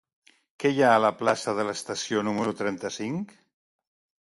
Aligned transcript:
Què 0.63 0.71
hi 0.75 0.81
ha 0.85 0.93
a 0.93 1.01
la 1.05 1.11
plaça 1.21 1.55
de 1.61 1.67
l'Estació 1.69 2.27
número 2.31 2.59
trenta-cinc? 2.65 3.41